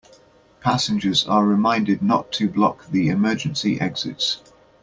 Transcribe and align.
Passengers 0.61 1.27
are 1.27 1.45
reminded 1.45 2.01
not 2.01 2.31
to 2.31 2.49
block 2.49 2.87
the 2.89 3.09
emergency 3.09 3.79
exits. 3.79 4.41